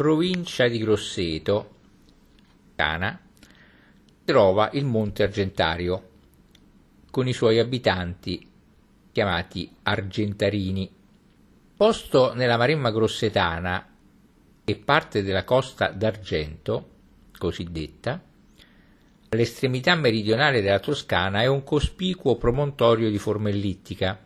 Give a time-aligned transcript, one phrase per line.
[0.00, 1.74] provincia di Grosseto,
[2.74, 3.20] Cana,
[4.24, 6.08] trova il Monte Argentario,
[7.10, 8.48] con i suoi abitanti
[9.12, 10.90] chiamati Argentarini.
[11.76, 13.94] Posto nella Maremma grossetana
[14.64, 16.88] e parte della costa d'Argento,
[17.36, 18.22] cosiddetta,
[19.28, 24.18] all'estremità meridionale della Toscana è un cospicuo promontorio di forma ellittica,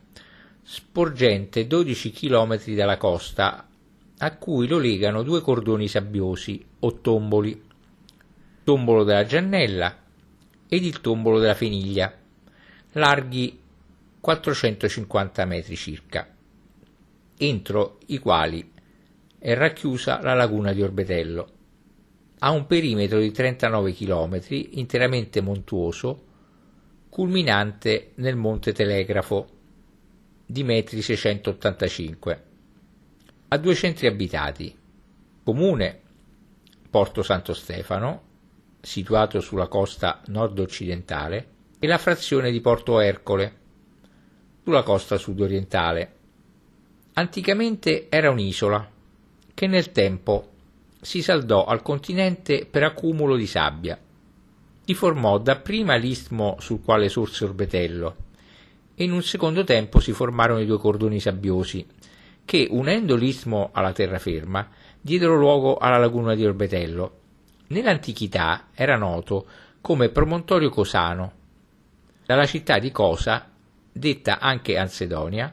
[0.63, 3.67] sporgente 12 km dalla costa,
[4.25, 7.63] a cui lo legano due cordoni sabbiosi o tomboli,
[8.65, 9.99] tombolo della Giannella
[10.67, 12.11] ed il tombolo della Feniglia,
[12.93, 13.61] larghi
[14.21, 16.27] 450 metri circa,
[17.37, 18.73] entro i quali
[19.39, 21.49] è racchiusa la laguna di Orbetello.
[22.39, 26.25] Ha un perimetro di 39 km, interamente montuoso,
[27.11, 29.49] culminante nel Monte Telegrafo,
[30.47, 32.53] di metri 685.
[33.55, 34.77] Ha due centri abitati,
[35.45, 36.01] comune
[36.91, 38.23] Porto Santo Stefano,
[38.81, 41.47] situato sulla costa nord-occidentale,
[41.79, 43.57] e la frazione di Porto Ercole,
[44.65, 46.15] sulla costa sud-orientale.
[47.13, 48.91] Anticamente era un'isola,
[49.55, 50.51] che nel tempo
[51.01, 53.97] si saldò al continente per accumulo di sabbia.
[54.85, 58.17] Si formò dapprima l'istmo sul quale sorse Orbetello
[58.97, 61.87] e in un secondo tempo si formarono i due cordoni sabbiosi
[62.55, 64.69] che, unendo l'istmo alla terraferma,
[65.01, 67.19] diedero luogo alla laguna di Orbetello.
[67.67, 69.45] Nell'antichità era noto
[69.81, 71.33] come promontorio cosano,
[72.25, 73.51] dalla città di Cosa,
[73.91, 75.53] detta anche Ansedonia,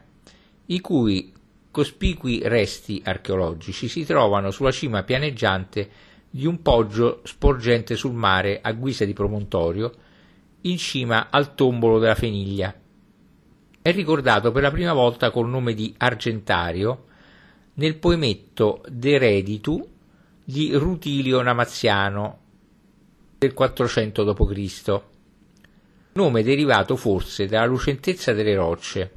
[0.68, 1.34] i cui
[1.72, 5.90] cospicui resti archeologici si trovano sulla cima pianeggiante
[6.30, 9.92] di un poggio sporgente sul mare a guisa di promontorio,
[10.62, 12.76] in cima al tombolo della Feniglia.
[13.84, 17.06] È ricordato per la prima volta col nome di Argentario
[17.76, 19.90] nel poemetto De Reditu
[20.44, 22.40] di Rutilio Namaziano
[23.40, 25.02] del 400 d.C.,
[26.14, 29.12] nome derivato forse dalla lucentezza delle rocce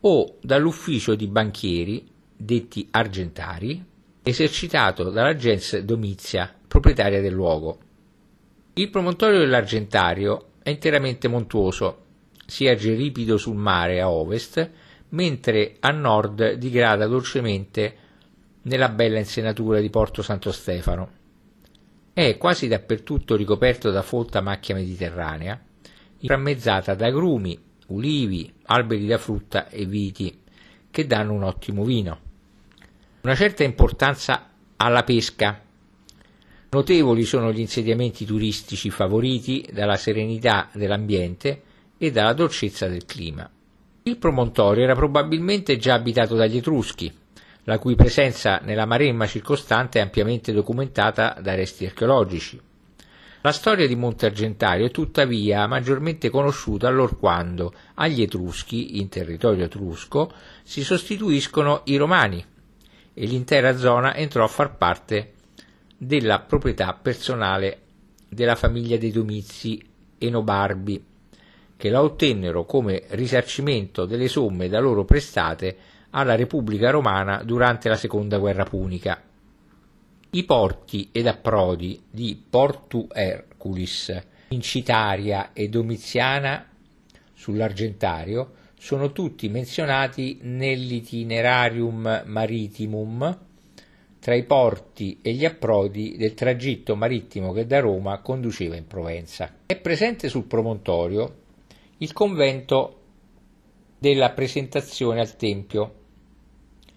[0.00, 2.06] o dall'ufficio di banchieri,
[2.36, 3.82] detti argentari,
[4.22, 7.78] esercitato dalla gens Domizia, proprietaria del luogo.
[8.74, 12.04] Il promontorio dell'Argentario è interamente montuoso,
[12.48, 14.70] si erge ripido sul mare a ovest,
[15.10, 17.96] mentre a nord digrada dolcemente
[18.62, 21.10] nella bella insenatura di Porto Santo Stefano.
[22.10, 25.62] È quasi dappertutto ricoperto da folta macchia mediterranea,
[26.22, 27.56] rammezzata da agrumi,
[27.88, 30.40] ulivi, alberi da frutta e viti,
[30.90, 32.18] che danno un ottimo vino.
[33.20, 35.62] Una certa importanza alla pesca.
[36.70, 41.64] Notevoli sono gli insediamenti turistici favoriti dalla serenità dell'ambiente
[41.98, 43.50] e dalla dolcezza del clima.
[44.04, 47.12] Il promontorio era probabilmente già abitato dagli Etruschi,
[47.64, 52.58] la cui presenza nella maremma circostante è ampiamente documentata da resti archeologici.
[53.42, 60.32] La storia di Monte Argentario è tuttavia maggiormente conosciuta allorquando agli Etruschi, in territorio etrusco,
[60.62, 62.44] si sostituiscono i Romani
[63.14, 65.34] e l'intera zona entrò a far parte
[65.96, 67.80] della proprietà personale
[68.28, 69.82] della famiglia dei Domizi
[70.18, 71.04] Enobarbi,
[71.78, 75.76] che la ottennero come risarcimento delle somme da loro prestate
[76.10, 79.22] alla Repubblica Romana durante la Seconda Guerra Punica.
[80.30, 84.14] I porti ed approdi di Portu Herculis,
[84.48, 86.66] Incitaria e Domiziana
[87.32, 93.38] sull'Argentario sono tutti menzionati nell'Itinerarium Maritimum
[94.18, 99.58] tra i porti e gli approdi del tragitto marittimo che da Roma conduceva in Provenza.
[99.66, 101.46] È presente sul promontorio
[102.00, 102.96] il convento
[103.98, 105.94] della presentazione al Tempio,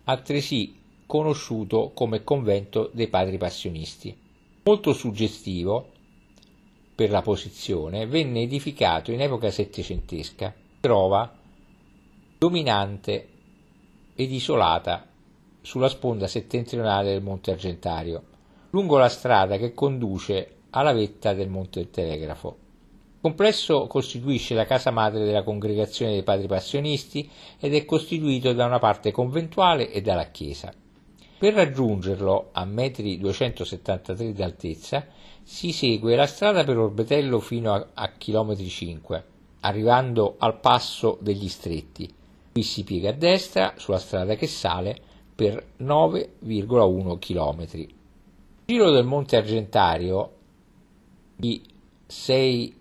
[0.04, 4.16] altresì conosciuto come convento dei padri passionisti.
[4.64, 5.90] Molto suggestivo
[6.94, 10.54] per la posizione, venne edificato in epoca settecentesca.
[10.80, 11.36] Trova
[12.38, 13.28] dominante
[14.14, 15.08] ed isolata
[15.62, 18.24] sulla sponda settentrionale del Monte Argentario,
[18.70, 22.70] lungo la strada che conduce alla vetta del Monte Telegrafo.
[23.22, 27.30] Complesso costituisce la casa madre della congregazione dei padri passionisti
[27.60, 30.74] ed è costituito da una parte conventuale e dalla chiesa.
[31.38, 35.06] Per raggiungerlo, a metri 273 di altezza,
[35.44, 39.24] si segue la strada per Orbetello fino a, a chilometri 5,
[39.60, 42.12] arrivando al passo degli stretti.
[42.52, 45.00] Qui si piega a destra sulla strada che sale
[45.36, 47.68] per 9,1 km.
[47.78, 47.94] Il
[48.66, 50.32] giro del Monte Argentario
[51.36, 51.62] di
[52.08, 52.80] 6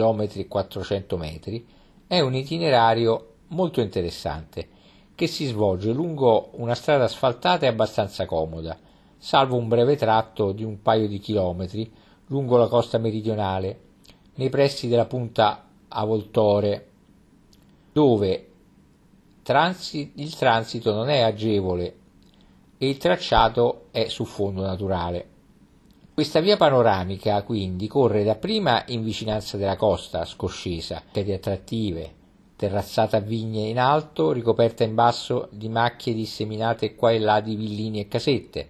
[0.00, 1.66] km e 400 metri
[2.06, 4.68] è un itinerario molto interessante
[5.14, 8.78] che si svolge lungo una strada asfaltata e abbastanza comoda,
[9.18, 11.92] salvo un breve tratto di un paio di chilometri
[12.28, 13.80] lungo la costa meridionale,
[14.36, 16.88] nei pressi della punta Avoltore,
[17.92, 18.46] dove
[19.42, 21.96] transi- il transito non è agevole
[22.78, 25.28] e il tracciato è su fondo naturale.
[26.20, 32.14] Questa via panoramica quindi corre dapprima in vicinanza della costa scoscesa, di attrattive,
[32.56, 37.56] terrazzata a vigne in alto, ricoperta in basso di macchie disseminate qua e là di
[37.56, 38.68] villini e casette,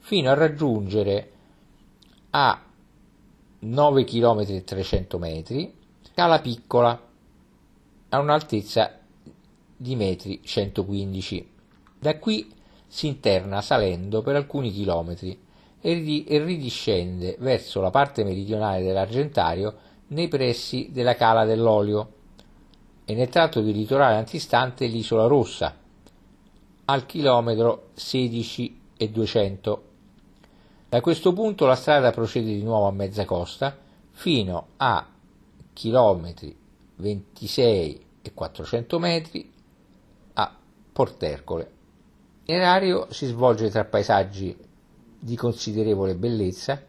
[0.00, 1.30] fino a raggiungere
[2.28, 2.62] a
[3.60, 5.74] 9 km e 300 metri
[6.12, 7.08] Cala Piccola
[8.10, 8.98] a un'altezza
[9.74, 11.48] di metri 115.
[11.98, 12.52] Da qui
[12.86, 15.48] si interna salendo per alcuni chilometri
[15.82, 19.74] e ridiscende verso la parte meridionale dell'Argentario
[20.08, 22.12] nei pressi della Cala dell'Olio
[23.04, 25.76] e nel tratto di litorale antistante l'isola Rossa,
[26.84, 29.82] al chilometro 16 e 200.
[30.88, 33.76] Da questo punto la strada procede di nuovo a mezza costa
[34.10, 35.06] fino a
[35.72, 36.56] chilometri
[36.96, 39.52] 26 e 400 metri
[40.34, 40.56] a
[40.92, 41.70] Portercole.
[42.44, 44.56] L'erario si svolge tra paesaggi
[45.24, 46.82] di considerevole bellezza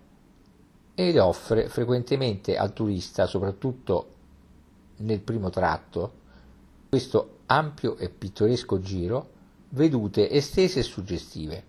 [0.95, 4.07] ed offre frequentemente al turista, soprattutto
[4.97, 6.13] nel primo tratto,
[6.89, 9.29] questo ampio e pittoresco giro,
[9.69, 11.63] vedute estese e suggestive.